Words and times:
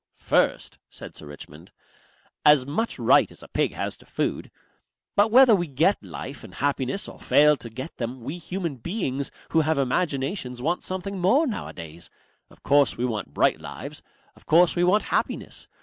"First," 0.15 0.79
said 0.89 1.13
Sir 1.13 1.27
Richmond, 1.27 1.71
"as 2.43 2.65
much 2.65 2.97
right 2.97 3.29
as 3.29 3.43
a 3.43 3.47
pig 3.47 3.75
has 3.75 3.95
to 3.97 4.05
food. 4.07 4.49
But 5.15 5.29
whether 5.29 5.53
we 5.53 5.67
get 5.67 6.03
life 6.03 6.43
and 6.43 6.55
happiness 6.55 7.07
or 7.07 7.19
fail 7.19 7.55
to 7.57 7.69
get 7.69 7.97
them 7.97 8.21
we 8.23 8.39
human 8.39 8.77
beings 8.77 9.29
who 9.51 9.61
have 9.61 9.77
imaginations 9.77 10.59
want 10.59 10.81
something 10.81 11.19
more 11.19 11.45
nowadays.... 11.45 12.09
Of 12.49 12.63
course 12.63 12.97
we 12.97 13.05
want 13.05 13.31
bright 13.35 13.61
lives, 13.61 14.01
of 14.35 14.47
course 14.47 14.75
we 14.75 14.83
want 14.83 15.03
happiness. 15.13 15.67